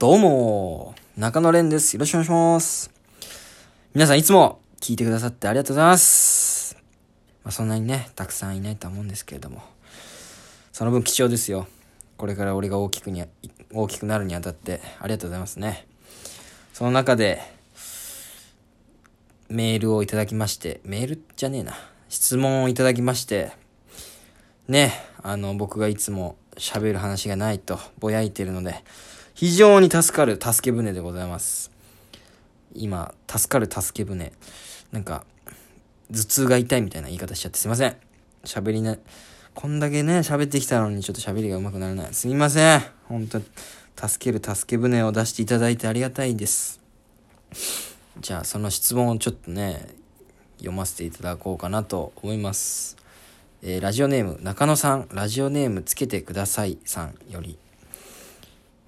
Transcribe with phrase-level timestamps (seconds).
[0.00, 1.92] どうも、中野蓮です。
[1.92, 2.90] よろしくお願いします。
[3.92, 6.74] 皆さんいつも聞いてくださってありがとうございます。
[7.44, 9.62] まあ、そんなにね、たくさんいないとは思うんですけれども、
[10.72, 11.66] その分貴重ですよ。
[12.16, 13.22] これから俺が大きくに、
[13.74, 15.86] 大きくなるにあたってありがとうございますね。
[16.72, 17.42] その中で、
[19.50, 21.74] メールをいただきまして、メールじゃねえな。
[22.08, 23.52] 質問をいただきまして、
[24.66, 28.82] ね、あの、僕がいつも喋る話がないとぼやいてるので、
[29.40, 31.70] 非常に助かる助け舟でございます。
[32.74, 34.34] 今、助かる助け舟。
[34.92, 35.24] なんか、
[36.12, 37.96] 頭痛が痛いみたいな言い方しちゃってすいません。
[38.44, 38.98] 喋りね、
[39.54, 42.12] こんだけね、喋ってきたのにちょっと喋りが上手くならない。
[42.12, 42.82] すみません。
[43.08, 43.40] 本当
[44.08, 46.82] 助ける助け舟を出していただいてありがたいです。
[48.20, 49.86] じゃあ、その質問をちょっとね、
[50.58, 52.98] 読ませていただこうかなと思います。
[53.62, 57.56] えーラジオネーム中野さん、ラジオネームつけてくださいさんより、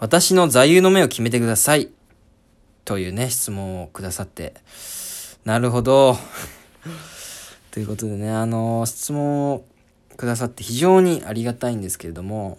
[0.00, 1.90] 私の座右の銘を決めてください。
[2.86, 4.54] というね、質問をくださって、
[5.44, 6.16] なるほど。
[7.70, 9.64] ということでね、あのー質問を
[10.16, 12.58] くださって非常にありがたいんですけれども、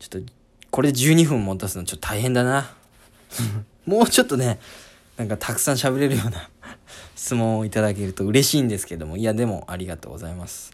[0.00, 0.32] ちょっと、
[0.72, 2.74] これで12分も出すのちょっと大変だな。
[3.86, 4.58] もうちょっとね、
[5.16, 6.50] なんかたくさん喋れるような
[7.14, 10.72] 質問をいただけると嬉しいんですけども、いやでもありがとうございます。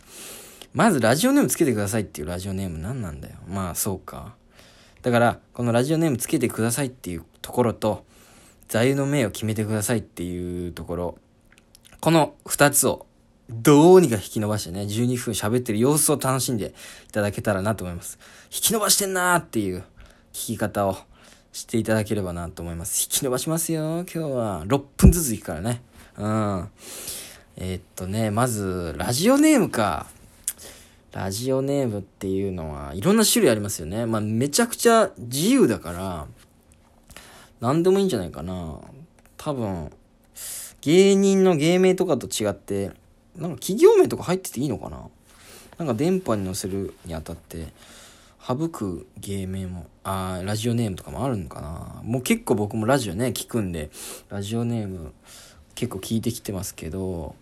[0.73, 3.35] まずラジオネームつけてくださいっていうラジオネーム何なんだよ。
[3.47, 4.40] まあそうか。
[5.03, 8.05] だから、このラジオネームつけてくださいっていうところと、
[8.69, 11.19] 座右の銘を決めてくださいっていうところ、
[12.01, 13.07] この二つを
[13.51, 16.75] どうにか引き伸ばしてね、12分喋ってる様子を楽しんで
[17.09, 18.19] いただけたらなと思います。
[18.45, 19.81] 引き伸ばしてんなーっていう
[20.33, 20.97] 聞き方を
[21.53, 23.03] していただければなと思います。
[23.03, 24.65] 引き伸ばしますよ、今日は。
[24.67, 25.83] 6分ずつ行くからね。
[26.17, 26.69] うん。
[27.57, 30.07] えーっとね、まず、ラジオネームか。
[31.13, 34.07] ラジオネームっていうのはいろんな種類ありますよね。
[34.07, 36.27] まあ、めちゃくちゃ自由だから、
[37.61, 38.79] 何でもいいんじゃないかな。
[39.37, 39.91] 多分、
[40.81, 42.93] 芸人の芸名とかと違って、
[43.37, 45.09] なんか企業名とか入ってていいのかな
[45.79, 47.69] なんか電波に乗せるにあたって、
[48.47, 53.91] 省く芸名も、あラジオネームとかもあるのかなもう結構僕もラジオね、聞くんで、
[54.29, 55.13] ラジオネーム
[55.75, 57.35] 結構聞いてきてますけど、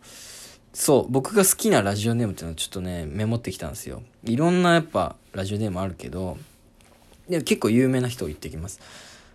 [0.79, 4.01] そう、僕が好きなラジオネームっていうのはちょっとね、メモってきたんですよ。
[4.23, 6.39] いろんなやっぱラジオネームあるけど、
[7.29, 8.79] でも結構有名な人を言ってきます。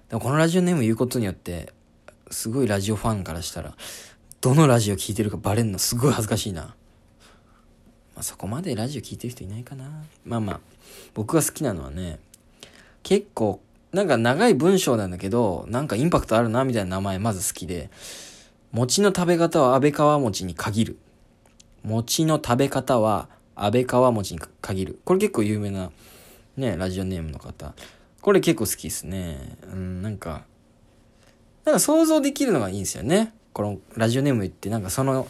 [0.07, 1.73] でもこのラジオネーム言うことによって、
[2.31, 3.75] すごいラジオファンからしたら、
[4.39, 6.61] どのラジオ聞いてるかバレんのすごい恥ずかしいな。
[6.61, 6.75] ま
[8.19, 10.05] あそこまでラジオ聞いてる人いないかな。
[10.23, 10.59] まあまあ、
[11.13, 12.19] 僕が好きなのはね、
[13.03, 13.59] 結構、
[13.91, 17.89] なんか長い文章なんだけど、なんかインパクトあるなみたいな名前まず好きで、
[18.71, 20.97] 餅の食べ方は安倍川餅に限る。
[21.83, 24.99] 餅の食べ方は安倍川餅に限る。
[25.05, 25.91] これ結構有名な、
[26.57, 27.73] ね、ラジオネームの方。
[28.21, 29.57] これ結構好きですね。
[29.71, 30.45] うん、なんか、
[31.65, 33.33] なんか想像できるのがいいんですよね。
[33.51, 35.27] このラジオネーム言って、なんかその、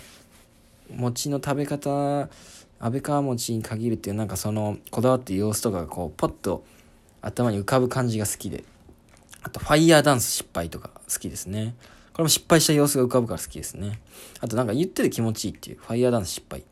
[0.96, 2.30] 餅の食べ方、
[2.80, 6.64] 安倍川餅に限るっていう、なんかその、こだわってる様子とかがこう、ポッと
[7.22, 8.64] 頭に浮かぶ感じが好きで。
[9.42, 11.76] あと、ファイヤーダンス失敗とか好きですね。
[12.14, 14.00] これも失敗した様子が浮かぶから好きですね。
[14.40, 16.64] あとなんか言ってて気持ちいいっていう、ファイヤーダンス失敗。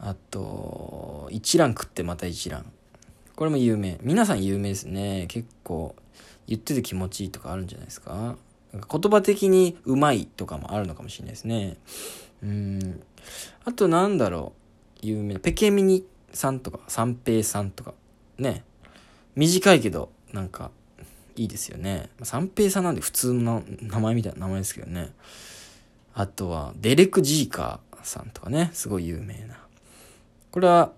[0.00, 2.64] あと、一覧食ってまた一覧。
[3.36, 3.98] これも有名。
[4.02, 5.26] 皆さん有名ですね。
[5.28, 5.94] 結構、
[6.46, 8.36] 言ってて気持ちいいとかあるんじゃないですか。
[8.72, 11.76] なんか言葉的にうまいとかもあるのかもしれないですね。
[12.42, 13.02] うん。
[13.64, 14.54] あとなんだろ
[15.02, 15.06] う。
[15.06, 15.38] 有名。
[15.38, 17.92] ペケミニさんとか、三平さんとか。
[18.38, 18.64] ね。
[19.36, 20.70] 短いけど、なんか、
[21.38, 22.10] いいですよね。
[22.22, 25.12] 三平さんなんで普通の名前みたいな名前ですけどね。
[26.14, 28.70] あとは、デレク・ジーカーさんとかね。
[28.72, 29.56] すごい有名な。
[30.50, 30.92] これは、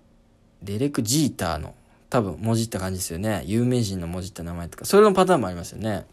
[0.63, 1.75] デレク・ジーターの、
[2.09, 3.43] 多分、文字った感じですよね。
[3.45, 4.85] 有名人の文字った名前とか。
[4.85, 6.07] それのパターンもありますよね。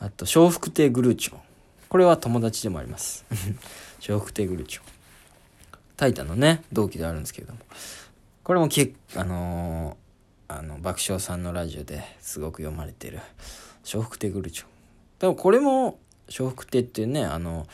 [0.00, 1.36] あと、笑福亭グルーチョ。
[1.88, 3.24] これは友達でもあります。
[4.04, 4.82] 笑福亭グルーチョ。
[5.96, 7.60] タイタンのね、同期であるんですけれども。
[8.42, 9.96] これも結構、あの
[10.52, 13.20] あの、爆笑さんのラジオですごく読まれてる、
[13.86, 14.64] 笑福亭グルチョ。
[15.20, 17.68] でもこれも、笑福亭っていうね、あの、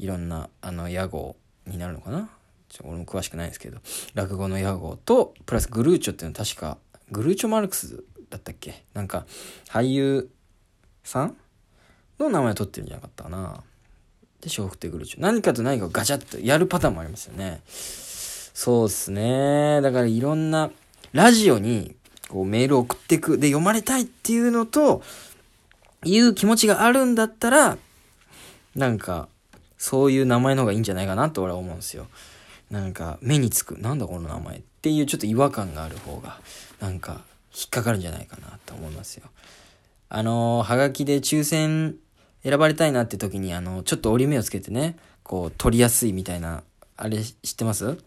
[0.00, 2.28] いろんな、あの、屋号になるのかな？
[2.68, 3.78] ちょ俺も詳しくないですけど、
[4.14, 6.78] 落語の屋号と、プラスグルーチョっていうのは確か、
[7.12, 8.84] グルーチョマルクスだったっけ？
[8.94, 9.24] なんか、
[9.68, 10.28] 俳優
[11.04, 11.36] さん
[12.18, 13.62] の名前を取ってるんじゃなかったかな。
[14.40, 15.20] で、笑福亭グルーチョ。
[15.20, 17.62] 何かと何かをガチャッとやるパターンもありますよね。
[17.68, 19.80] そうっすね。
[19.82, 20.72] だからいろんな、
[21.12, 21.96] ラジオに
[22.28, 23.38] こうメールを送っていく。
[23.38, 25.02] で、読まれたいっていうのと、
[26.04, 27.78] いう気持ちがあるんだったら、
[28.74, 29.28] なんか、
[29.78, 32.06] そういう名前の方がいいんじゃないかなと俺は思うんですよ。
[32.70, 33.78] なんか、目につく。
[33.78, 36.38] なんだこの名前っていうちょっと違和感がある方が、
[36.80, 39.24] なんか、引っかかるんじゃないかなと思いますよ。
[40.08, 41.96] あのー、はがきで抽選
[42.42, 46.62] 選ばれたいなって時に、あの、ちょっと折り目をつけてね、こう、取りやすいみたいな、
[46.96, 47.98] あれ知ってます？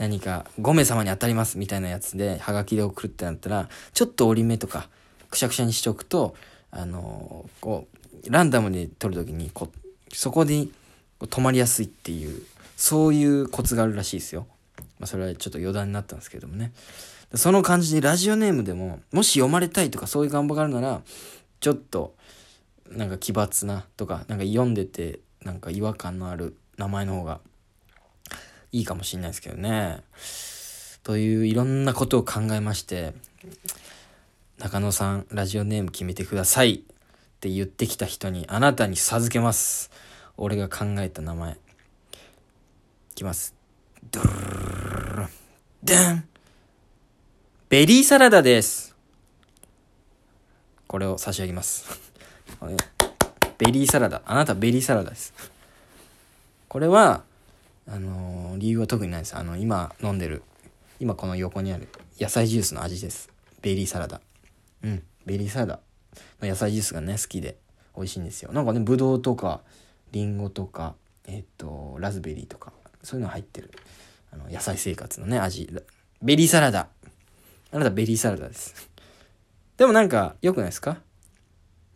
[0.00, 4.88] 何か5名様に当たりますみたいなやつで、はがきで送るってなったら、ちょっと折り目とか、
[5.28, 6.34] くしゃくしゃにしておくと、
[6.70, 7.86] あのー、こ
[8.24, 9.68] う、ランダムで取るときに、こ
[10.10, 10.68] そこで
[11.20, 12.42] 止まりやすいっていう、
[12.78, 14.46] そういうコツがあるらしいですよ。
[14.98, 16.72] まあ、それはちょっと余談になったんですけどもね。
[17.34, 21.02] その感じでラジオネームでも、もし読まれたいとかそういう願望があるなら、
[21.60, 22.14] ちょっと、
[22.88, 27.40] なんか奇抜なとか、なんか読んでて、なんか違和感のある名前の方が
[28.72, 30.02] いいかもしれないですけどね。
[31.02, 33.14] といういろんなことを考えまして、
[34.58, 36.78] 中野さん、ラジオネーム決めてくださいっ
[37.40, 39.90] て言ってきた人に、あなたに授けます。
[40.36, 41.52] 俺が考えた名前。
[41.52, 41.56] い
[43.14, 43.54] きます。
[44.10, 45.28] ドゥルルル
[45.82, 46.24] デン
[47.68, 48.96] ベリーサラダです。
[50.86, 51.86] これを差し上げます。
[53.58, 54.22] ベリーサラダ。
[54.26, 55.32] あなたベリーサラダです。
[56.68, 57.22] これは、
[57.86, 59.36] あのー、理由は特にないです。
[59.36, 60.42] あの、今飲んでる、
[61.00, 61.88] 今この横にある
[62.20, 63.30] 野菜ジュースの味です。
[63.62, 64.20] ベリーサラダ。
[64.84, 65.80] うん、ベリーサラダ
[66.40, 67.56] の野菜ジュースがね、好きで
[67.96, 68.52] 美味しいんですよ。
[68.52, 69.62] なんかね、ぶどうとか、
[70.12, 70.94] りんごとか、
[71.26, 72.72] えっ、と、ラズベリーとか、
[73.02, 73.70] そういうの入ってる、
[74.32, 75.68] あの、野菜生活のね、味。
[76.22, 76.88] ベリーサラダ。
[77.72, 78.90] あなたベリーサラダです。
[79.78, 80.98] でもなんか、良くないですか？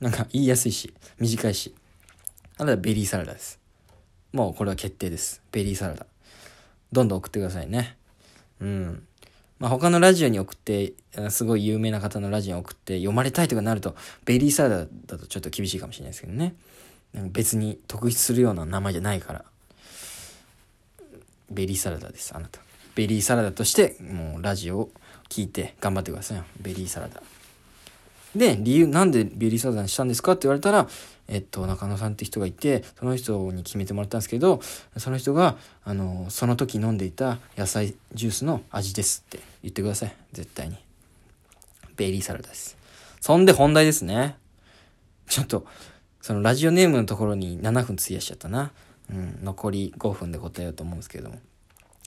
[0.01, 1.75] なんか言いやすいし、短いし。
[2.57, 3.61] あなたベリーサラダです。
[4.33, 5.43] もうこれは決定です。
[5.53, 6.07] ベリーサラダ。
[6.95, 7.97] どんどん送ってくださいね。
[8.61, 9.07] うん。
[9.59, 10.93] まあ、他のラジオに送って、
[11.31, 16.55] すごい有名な方のラジオに送って読まれたいとかなると、ベリーサラダだとちょっと厳しいかもしれないですけどね。
[17.15, 19.45] 別に特筆するような名前じゃないから。
[21.51, 22.61] ベリーサラダです、あなた。
[22.95, 24.91] ベリーサラダとして、もうラジオを
[25.29, 26.43] 聞いて頑張ってください。
[26.61, 27.23] ベリーサラダ。
[28.37, 30.89] で、理由、なんでベリーサラダにしたんですかって言われたら、
[31.29, 34.61] えっと、中野さんって人がいて、その人に決めてもらったんですけど、
[34.97, 40.17] その人が、あの、その時飲んでいた野菜ジュースの味ですって言ってください。
[40.33, 40.77] 絶対に。
[41.97, 42.77] ベリーサラダです。
[43.21, 44.37] そんで本題ですね。
[45.29, 45.67] ちょっと、
[46.21, 48.73] そのラジオネームのところに7分費やしちゃったな。
[49.11, 51.39] うん、残り5分で答えようと思うんですけれども。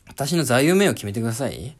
[0.07, 1.75] 私の座右銘を決めてください。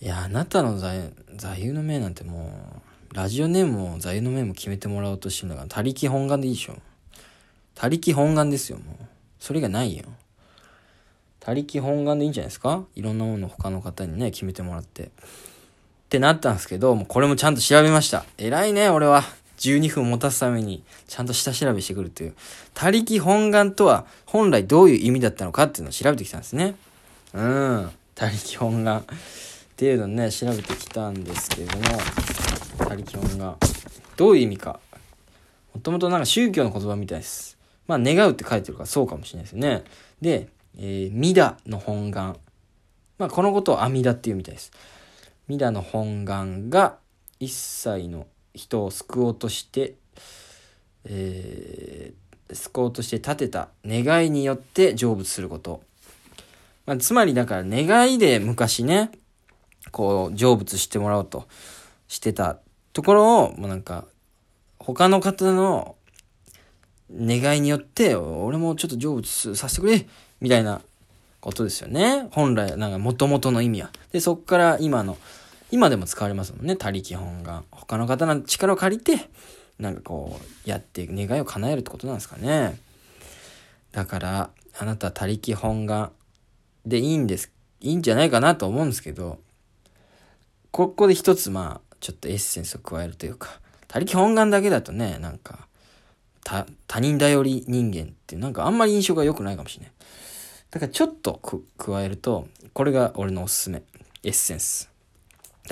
[0.00, 0.92] いや、あなたの座
[1.36, 2.75] 座右の銘なんてもう、
[3.12, 6.76] ラジオネームも座右の銘も決めてもらおうとしてるんだから、他力本願でいいでしょ。
[7.74, 9.04] 他力本願ですよ、もう。
[9.38, 10.04] それがないよ。
[11.40, 12.84] 他力本願でいいんじゃないですか？
[12.94, 15.04] いろんなもの他の方にね、決めてもらって。
[15.04, 15.08] っ
[16.08, 18.24] てなったんですけど、もうこれもちゃんと調べました。
[18.38, 19.22] 偉いね、俺は。
[19.58, 22.34] 12分持たすために、ちゃんと下調べしてくるという。
[22.74, 26.74] 他力本願とは、本来どういう意味だったのかっていうのを調べてきたんですね。
[27.32, 27.90] うん。
[28.14, 29.04] 他力本願。
[29.76, 31.84] っていうのね、調べてきたんですけれども、
[32.78, 33.56] 他力本願。
[34.16, 34.80] どういう意味か。
[35.74, 37.58] もともとなんか宗教の言葉みたいです。
[37.86, 39.84] まあ、願うって書いてるからそうかもしれないですよね。
[40.22, 42.38] で、えー、ミダの本願。
[43.18, 44.72] まあ、このことを阿弥陀っていうみたいです。
[45.46, 46.96] ミダの本願が
[47.38, 49.96] 一切の人を救おうとして、
[51.04, 55.82] えー、救おうとして立てた願いによって成仏すること。
[56.86, 59.10] まあ、つまりだから願いで昔ね、
[59.90, 61.46] こう成仏してもらおうと
[62.08, 62.58] してた
[62.92, 64.04] ところを、もうなんか、
[64.78, 65.96] 他の方の
[67.12, 70.06] 願いによって、俺もちょっと成仏させてくれ
[70.40, 70.80] みたいな
[71.40, 72.28] ことですよね。
[72.30, 73.90] 本来、なんか元々の意味は。
[74.12, 75.16] で、そっから今の、
[75.70, 76.76] 今でも使われますもんね。
[76.76, 77.64] 他力本願。
[77.70, 79.28] 他の方の力を借りて、
[79.78, 82.78] なんかこう、やって願いを叶えるってことなんですかね。
[83.92, 86.12] だから、あなた他力本願
[86.84, 87.50] でいいんです、
[87.80, 89.38] いいんじゃないかなと思うんですけど、
[90.76, 95.68] ここで一つまあ、ちょっとエッセンスを加えるというか、他力本願だけだとね、なんか、
[96.44, 99.92] 他、他人頼り人間ってなんかあんまり印象が良くないかもしれない。
[100.70, 101.40] だからちょっと
[101.78, 103.84] 加えると、これが俺のおすすめ。
[104.22, 104.90] エッセンス。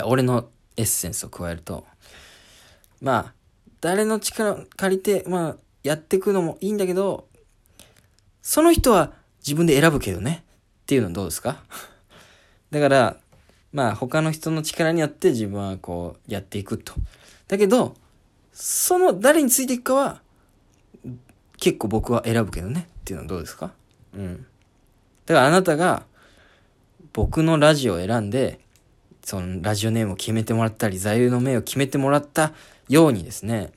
[0.06, 1.84] 俺のエッセンスを加えると、
[3.02, 3.34] まあ、
[3.82, 7.28] 誰の力借りて、まあ、やっていくのもいいんだけど、
[8.40, 10.44] その人は自分で選ぶけどね。
[10.84, 11.62] っていうのどうですか？
[12.72, 13.16] だから、
[13.74, 16.94] まあ他の人の力によって自分はこうやっていくと。
[17.48, 17.94] だけど、
[18.52, 20.22] その誰についていくかは、
[21.58, 22.88] 結構僕は選ぶけどね。
[23.00, 23.72] っていうのはどうですか？
[24.14, 24.46] うん。
[25.26, 26.04] だからあなたが
[27.12, 28.60] 僕のラジオを選んで、
[29.24, 32.52] そのラジオネームを決めてもらったり、座右の銘を決めてもらった
[32.88, 33.72] ようにですね、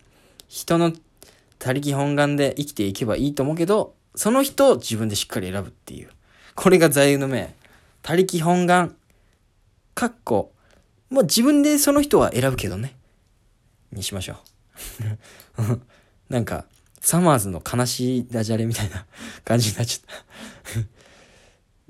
[0.48, 0.94] 人の
[1.58, 6.10] 他力本願で生きていけばいいと思うけど、その人を自分でしっかり選ぶっていう。
[6.54, 7.56] これが座右の銘。
[8.04, 8.96] 他力本願。
[9.98, 10.54] かっこ。
[11.10, 12.96] もう自分でその人は選ぶけどね。
[13.92, 14.36] にしましょ
[15.60, 15.80] う。
[16.30, 16.66] なんか、
[17.00, 19.08] サマーズの悲しいダジャレみたいな
[19.44, 20.86] 感じになっちゃっ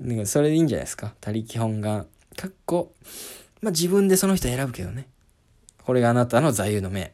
[0.08, 1.14] なんかそれでいいんじゃないですか。
[1.20, 2.06] 他力本願。
[2.34, 2.94] かっこ、
[3.60, 5.06] まあ、自分でその人選ぶけどね。
[5.84, 7.12] これがあなたの座右の銘。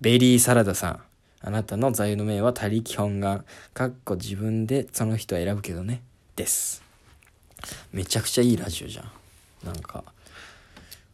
[0.00, 1.02] ベリーサラダさん。
[1.40, 3.44] あなたの座右の銘は他力本願。
[3.74, 6.04] かっこ自分でその人選ぶけどね。
[6.36, 6.84] です。
[7.90, 9.10] めちゃくちゃいいラジオじゃん。
[9.64, 10.04] なんか。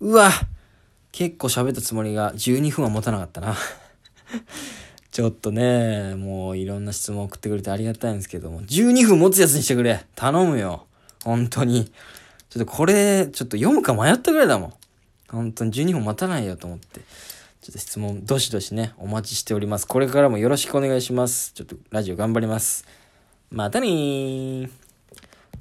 [0.04, 0.30] うわ
[1.12, 3.56] 結構喋ったつもりが12分は持たなかったな
[5.11, 10.84] ちょっとね、もういろんな質問送ってくれてありがたいんですけども、12分持つやつにしてくれ頼むよ
[11.25, 11.90] 本当に。
[12.50, 14.73] ちょっとこれ、ちょっと読むか迷ったぐらいだもん。
[15.30, 17.00] 本当に12分待たないよと思って。
[17.62, 19.87] ちょっと質問、どしどしね、お待ちしております。
[19.87, 21.52] これからもよろしくお願いします。
[21.54, 22.84] ちょっとラジオ頑張ります。
[23.50, 24.83] またねー。